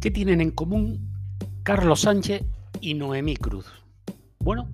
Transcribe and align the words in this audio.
¿Qué 0.00 0.10
tienen 0.10 0.40
en 0.40 0.50
común 0.50 1.10
Carlos 1.62 2.00
Sánchez 2.00 2.42
y 2.80 2.94
Noemí 2.94 3.36
Cruz? 3.36 3.66
Bueno, 4.38 4.70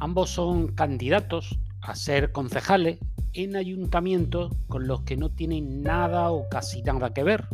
ambos 0.00 0.28
son 0.28 0.68
candidatos 0.68 1.58
a 1.80 1.94
ser 1.94 2.30
concejales 2.30 2.98
en 3.32 3.56
ayuntamientos 3.56 4.52
con 4.68 4.86
los 4.86 5.00
que 5.00 5.16
no 5.16 5.30
tienen 5.30 5.80
nada 5.80 6.30
o 6.30 6.46
casi 6.50 6.82
nada 6.82 7.14
que 7.14 7.22
ver, 7.22 7.48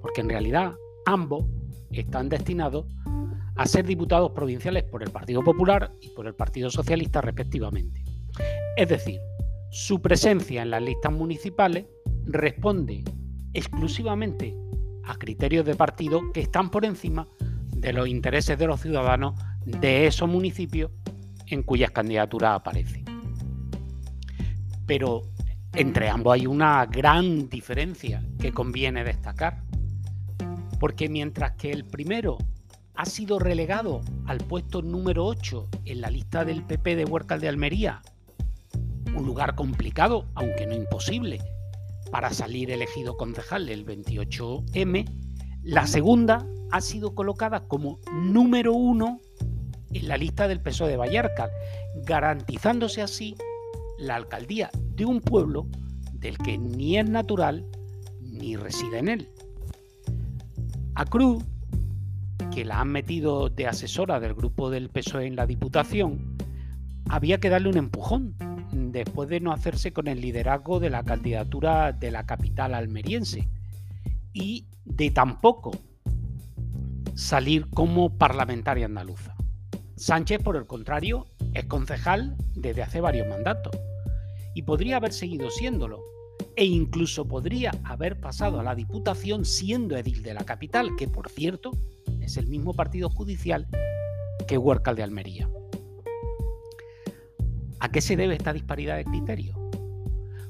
porque 0.00 0.22
en 0.22 0.30
realidad 0.30 0.72
ambos 1.04 1.44
están 1.90 2.30
destinados 2.30 2.86
a 3.56 3.66
ser 3.66 3.84
diputados 3.84 4.30
provinciales 4.30 4.84
por 4.84 5.02
el 5.02 5.10
Partido 5.10 5.44
Popular 5.44 5.92
y 6.00 6.08
por 6.08 6.26
el 6.26 6.34
Partido 6.34 6.70
Socialista 6.70 7.20
respectivamente. 7.20 8.02
Es 8.78 8.88
decir, 8.88 9.20
su 9.70 10.00
presencia 10.00 10.62
en 10.62 10.70
las 10.70 10.80
listas 10.80 11.12
municipales 11.12 11.84
responde 12.24 13.04
exclusivamente 13.52 14.61
a 15.04 15.16
criterios 15.16 15.64
de 15.64 15.74
partido 15.74 16.20
que 16.32 16.40
están 16.40 16.70
por 16.70 16.84
encima 16.84 17.28
de 17.76 17.92
los 17.92 18.08
intereses 18.08 18.58
de 18.58 18.66
los 18.66 18.80
ciudadanos 18.80 19.34
de 19.64 20.06
esos 20.06 20.28
municipios 20.28 20.90
en 21.46 21.62
cuyas 21.62 21.90
candidaturas 21.90 22.56
aparecen. 22.56 23.04
Pero 24.86 25.22
entre 25.74 26.08
ambos 26.08 26.34
hay 26.34 26.46
una 26.46 26.84
gran 26.86 27.48
diferencia 27.48 28.22
que 28.38 28.52
conviene 28.52 29.04
destacar, 29.04 29.62
porque 30.78 31.08
mientras 31.08 31.52
que 31.52 31.70
el 31.70 31.84
primero 31.84 32.38
ha 32.94 33.06
sido 33.06 33.38
relegado 33.38 34.02
al 34.26 34.38
puesto 34.38 34.82
número 34.82 35.24
8 35.24 35.68
en 35.86 36.00
la 36.00 36.10
lista 36.10 36.44
del 36.44 36.62
PP 36.62 36.96
de 36.96 37.04
Huercal 37.04 37.40
de 37.40 37.48
Almería, 37.48 38.02
un 39.16 39.26
lugar 39.26 39.54
complicado, 39.54 40.26
aunque 40.34 40.66
no 40.66 40.74
imposible, 40.74 41.40
para 42.10 42.30
salir 42.30 42.70
elegido 42.70 43.16
concejal 43.16 43.68
el 43.68 43.86
28M, 43.86 45.06
la 45.62 45.86
segunda 45.86 46.46
ha 46.70 46.80
sido 46.80 47.14
colocada 47.14 47.68
como 47.68 47.98
número 48.12 48.72
uno 48.72 49.20
en 49.92 50.08
la 50.08 50.16
lista 50.16 50.48
del 50.48 50.60
PSOE 50.60 50.90
de 50.90 50.96
Vallarca, 50.96 51.50
garantizándose 52.04 53.02
así 53.02 53.36
la 53.98 54.16
alcaldía 54.16 54.70
de 54.94 55.04
un 55.04 55.20
pueblo 55.20 55.66
del 56.14 56.38
que 56.38 56.58
ni 56.58 56.98
es 56.98 57.08
natural 57.08 57.66
ni 58.20 58.56
reside 58.56 58.98
en 58.98 59.08
él. 59.08 59.28
A 60.94 61.04
Cruz, 61.04 61.44
que 62.52 62.64
la 62.64 62.80
han 62.80 62.88
metido 62.88 63.48
de 63.48 63.66
asesora 63.66 64.20
del 64.20 64.34
grupo 64.34 64.70
del 64.70 64.90
PSOE 64.90 65.26
en 65.26 65.36
la 65.36 65.46
Diputación, 65.46 66.36
había 67.08 67.38
que 67.38 67.48
darle 67.48 67.68
un 67.68 67.76
empujón 67.76 68.34
después 68.92 69.28
de 69.28 69.40
no 69.40 69.52
hacerse 69.52 69.92
con 69.92 70.06
el 70.06 70.20
liderazgo 70.20 70.78
de 70.78 70.90
la 70.90 71.02
candidatura 71.02 71.92
de 71.92 72.10
la 72.10 72.26
capital 72.26 72.74
almeriense 72.74 73.48
y 74.32 74.66
de 74.84 75.10
tampoco 75.10 75.72
salir 77.14 77.68
como 77.70 78.16
parlamentaria 78.16 78.86
andaluza. 78.86 79.34
Sánchez, 79.96 80.42
por 80.42 80.56
el 80.56 80.66
contrario, 80.66 81.26
es 81.54 81.64
concejal 81.66 82.36
desde 82.54 82.82
hace 82.82 83.00
varios 83.00 83.28
mandatos 83.28 83.76
y 84.54 84.62
podría 84.62 84.96
haber 84.96 85.12
seguido 85.12 85.50
siéndolo 85.50 86.02
e 86.56 86.64
incluso 86.64 87.26
podría 87.26 87.70
haber 87.84 88.20
pasado 88.20 88.60
a 88.60 88.62
la 88.62 88.74
Diputación 88.74 89.44
siendo 89.44 89.96
edil 89.96 90.22
de 90.22 90.34
la 90.34 90.44
capital, 90.44 90.96
que 90.96 91.08
por 91.08 91.30
cierto 91.30 91.70
es 92.20 92.36
el 92.36 92.46
mismo 92.46 92.74
partido 92.74 93.08
judicial 93.08 93.66
que 94.46 94.58
Huércal 94.58 94.96
de 94.96 95.02
Almería. 95.02 95.48
¿A 97.82 97.90
qué 97.90 98.00
se 98.00 98.14
debe 98.14 98.36
esta 98.36 98.52
disparidad 98.52 98.96
de 98.96 99.04
criterio? 99.04 99.56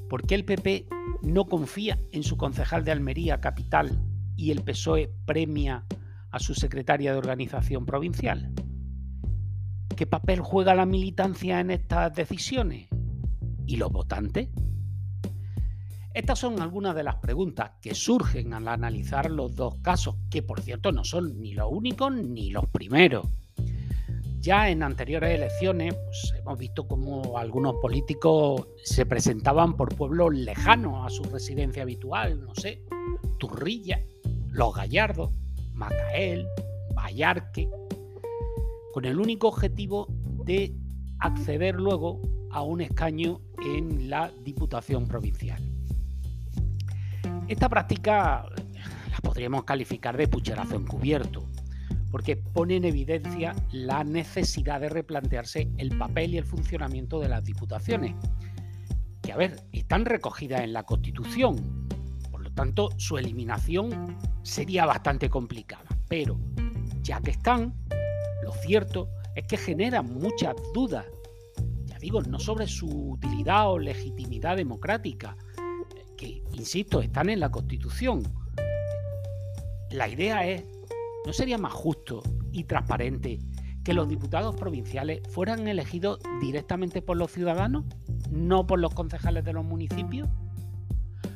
¿Por 0.07 0.21
qué 0.21 0.35
el 0.35 0.45
PP 0.45 0.85
no 1.23 1.45
confía 1.45 1.97
en 2.11 2.21
su 2.21 2.37
concejal 2.37 2.85
de 2.85 2.91
Almería 2.91 3.41
capital 3.41 3.99
y 4.35 4.51
el 4.51 4.61
PSOE 4.61 5.11
premia 5.25 5.83
a 6.29 6.37
su 6.37 6.53
secretaria 6.53 7.11
de 7.11 7.17
organización 7.17 7.87
provincial? 7.87 8.53
¿Qué 9.97 10.05
papel 10.05 10.41
juega 10.41 10.75
la 10.75 10.85
militancia 10.85 11.59
en 11.59 11.71
estas 11.71 12.13
decisiones? 12.13 12.87
¿Y 13.65 13.77
los 13.77 13.91
votantes? 13.91 14.49
Estas 16.13 16.37
son 16.37 16.61
algunas 16.61 16.93
de 16.93 17.01
las 17.01 17.15
preguntas 17.15 17.71
que 17.81 17.95
surgen 17.95 18.53
al 18.53 18.67
analizar 18.67 19.31
los 19.31 19.55
dos 19.55 19.77
casos, 19.81 20.17
que 20.29 20.43
por 20.43 20.61
cierto 20.61 20.91
no 20.91 21.03
son 21.03 21.41
ni 21.41 21.55
los 21.55 21.71
únicos 21.71 22.13
ni 22.13 22.51
los 22.51 22.67
primeros. 22.67 23.25
Ya 24.43 24.69
en 24.69 24.83
anteriores 24.83 25.33
elecciones 25.33 25.95
pues, 25.95 26.33
hemos 26.37 26.59
visto 26.59 26.85
cómo 26.85 27.37
algunos 27.37 27.75
políticos 27.75 28.67
se 28.83 29.05
presentaban 29.05 29.77
por 29.77 29.95
pueblos 29.95 30.35
lejanos 30.35 31.05
a 31.05 31.09
su 31.09 31.23
residencia 31.23 31.83
habitual, 31.83 32.43
no 32.43 32.53
sé, 32.53 32.81
Turrilla, 33.39 34.03
Los 34.49 34.75
Gallardos, 34.75 35.31
Macael, 35.71 36.45
Vallarque, 36.93 37.69
con 38.91 39.05
el 39.05 39.17
único 39.17 39.47
objetivo 39.47 40.07
de 40.43 40.75
acceder 41.19 41.75
luego 41.75 42.19
a 42.51 42.63
un 42.63 42.81
escaño 42.81 43.39
en 43.65 44.09
la 44.09 44.29
Diputación 44.43 45.07
Provincial. 45.07 45.63
Esta 47.47 47.69
práctica 47.69 48.45
la 49.09 49.17
podríamos 49.21 49.63
calificar 49.63 50.17
de 50.17 50.27
pucherazo 50.27 50.75
encubierto 50.75 51.47
porque 52.13 52.37
pone 52.37 52.75
en 52.75 52.85
evidencia 52.85 53.55
la 53.71 54.03
necesidad 54.03 54.79
de 54.79 54.87
replantearse 54.87 55.67
el 55.77 55.97
papel 55.97 56.35
y 56.35 56.37
el 56.37 56.45
funcionamiento 56.45 57.19
de 57.19 57.27
las 57.27 57.43
diputaciones, 57.43 58.13
que 59.23 59.31
a 59.33 59.35
ver, 59.35 59.63
están 59.71 60.05
recogidas 60.05 60.61
en 60.61 60.73
la 60.73 60.83
Constitución, 60.83 61.87
por 62.29 62.43
lo 62.43 62.51
tanto 62.51 62.89
su 62.97 63.17
eliminación 63.17 64.15
sería 64.43 64.85
bastante 64.85 65.27
complicada, 65.27 65.89
pero 66.07 66.37
ya 67.01 67.19
que 67.19 67.31
están, 67.31 67.73
lo 68.43 68.51
cierto 68.51 69.09
es 69.33 69.47
que 69.47 69.57
generan 69.57 70.05
muchas 70.13 70.53
dudas, 70.71 71.07
ya 71.85 71.97
digo, 71.97 72.21
no 72.21 72.37
sobre 72.37 72.67
su 72.67 73.13
utilidad 73.13 73.71
o 73.71 73.79
legitimidad 73.79 74.55
democrática, 74.55 75.35
que, 76.15 76.43
insisto, 76.51 77.01
están 77.01 77.31
en 77.31 77.39
la 77.39 77.49
Constitución. 77.49 78.21
La 79.89 80.07
idea 80.07 80.45
es 80.45 80.63
¿No 81.25 81.31
sería 81.31 81.57
más 81.57 81.73
justo 81.73 82.21
y 82.51 82.65
transparente 82.65 83.39
que 83.83 83.93
los 83.93 84.07
diputados 84.07 84.55
provinciales 84.55 85.21
fueran 85.29 85.67
elegidos 85.67 86.19
directamente 86.41 87.01
por 87.01 87.17
los 87.17 87.31
ciudadanos, 87.31 87.85
no 88.29 88.67
por 88.67 88.79
los 88.79 88.93
concejales 88.93 89.43
de 89.45 89.53
los 89.53 89.63
municipios? 89.63 90.29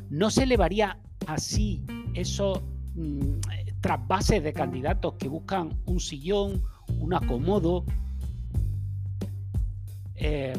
¿No 0.09 0.29
se 0.29 0.43
elevaría 0.43 0.99
así 1.25 1.85
esos 2.13 2.61
mm, 2.95 3.39
trasvases 3.81 4.43
de 4.43 4.53
candidatos 4.53 5.15
que 5.15 5.27
buscan 5.27 5.81
un 5.85 5.99
sillón, 5.99 6.63
un 6.99 7.13
acomodo? 7.13 7.85
Eh, 10.15 10.57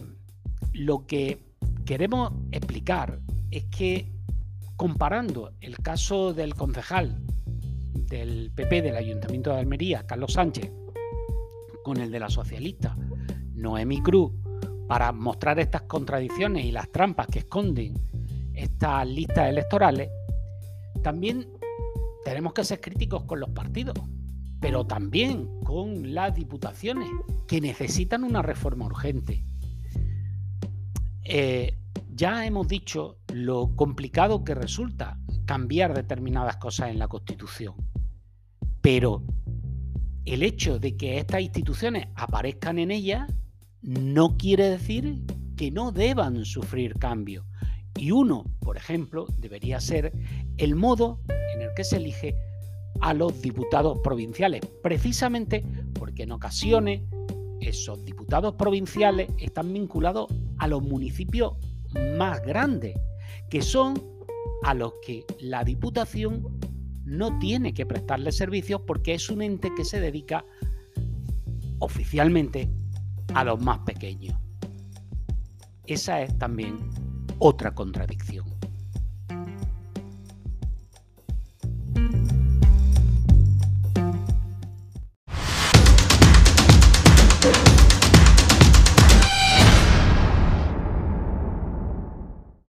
lo 0.73 1.07
que 1.07 1.43
queremos 1.85 2.33
explicar 2.53 3.19
es 3.51 3.65
que 3.65 4.13
comparando 4.77 5.53
el 5.61 5.77
caso 5.79 6.33
del 6.33 6.55
concejal 6.55 7.21
del 8.07 8.53
PP 8.55 8.83
del 8.83 8.97
Ayuntamiento 8.97 9.53
de 9.53 9.61
Almería, 9.61 10.07
Carlos 10.07 10.33
Sánchez, 10.33 10.71
con 11.83 11.99
el 11.99 12.11
de 12.11 12.21
la 12.21 12.31
socialista 12.31 12.97
Noemi 13.55 14.03
Cruz, 14.03 14.33
para 14.87 15.13
mostrar 15.13 15.59
estas 15.59 15.83
contradicciones 15.83 16.65
y 16.65 16.73
las 16.73 16.91
trampas 16.91 17.27
que 17.27 17.41
esconden 17.41 17.95
estas 18.55 19.07
listas 19.07 19.49
electorales, 19.49 20.11
también 21.03 21.49
tenemos 22.25 22.53
que 22.53 22.65
ser 22.65 22.81
críticos 22.81 23.25
con 23.25 23.41
los 23.41 23.51
partidos, 23.51 23.95
pero 24.61 24.87
también 24.87 25.61
con 25.65 26.15
las 26.15 26.35
diputaciones, 26.35 27.09
que 27.47 27.61
necesitan 27.61 28.25
una 28.25 28.43
reforma 28.43 28.87
urgente. 28.87 29.45
Eh, 31.25 31.79
ya 32.11 32.45
hemos 32.47 32.67
dicho 32.69 33.19
lo 33.33 33.75
complicado 33.77 34.45
que 34.45 34.55
resulta 34.55 35.19
cambiar 35.47 35.95
determinadas 35.95 36.57
cosas 36.57 36.91
en 36.91 36.99
la 36.99 37.09
Constitución. 37.09 37.75
Pero 38.81 39.23
el 40.25 40.43
hecho 40.43 40.79
de 40.79 40.97
que 40.97 41.19
estas 41.19 41.41
instituciones 41.41 42.07
aparezcan 42.15 42.79
en 42.79 42.91
ella 42.91 43.27
no 43.83 44.37
quiere 44.37 44.69
decir 44.69 45.23
que 45.57 45.71
no 45.71 45.93
deban 45.93 46.45
sufrir 46.45 46.95
cambios. 46.95 47.45
Y 47.97 48.11
uno, 48.11 48.45
por 48.61 48.77
ejemplo, 48.77 49.27
debería 49.39 49.81
ser 49.81 50.13
el 50.57 50.77
modo 50.77 51.21
en 51.55 51.63
el 51.63 51.71
que 51.75 51.85
se 51.85 51.97
elige 51.97 52.37
a 53.01 53.15
los 53.15 53.41
diputados 53.43 53.99
provinciales, 54.01 54.61
precisamente 54.83 55.65
porque 55.95 56.25
en 56.25 56.33
ocasiones 56.33 57.03
esos 57.61 58.05
diputados 58.05 58.55
provinciales 58.55 59.29
están 59.39 59.73
vinculados 59.73 60.29
a 60.59 60.69
los 60.69 60.83
municipios 60.83 61.55
más 62.17 62.41
grandes, 62.43 62.97
que 63.51 63.63
son 63.63 64.01
a 64.63 64.75
los 64.75 64.93
que 65.05 65.25
la 65.41 65.65
Diputación 65.65 66.58
no 67.09 67.39
tiene 67.39 67.73
que 67.73 67.87
prestarle 67.87 68.33
servicios 68.33 68.83
porque 68.87 69.15
es 69.15 69.31
un 69.31 69.43
ente 69.43 69.71
que 69.75 69.85
se 69.85 70.01
dedica 70.01 70.45
oficialmente 71.79 72.71
a 73.35 73.45
los 73.45 73.61
más 73.61 73.79
pequeños. 73.81 74.37
Esa 75.87 76.21
es 76.23 76.37
también 76.39 76.79
otra 77.39 77.75
contradicción. 77.75 78.58